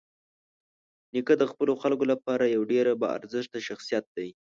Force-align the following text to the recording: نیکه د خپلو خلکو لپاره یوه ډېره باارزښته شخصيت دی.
نیکه 1.13 1.33
د 1.37 1.43
خپلو 1.51 1.73
خلکو 1.81 2.03
لپاره 2.11 2.43
یوه 2.55 2.69
ډېره 2.73 2.91
باارزښته 3.01 3.59
شخصيت 3.67 4.05
دی. 4.15 4.29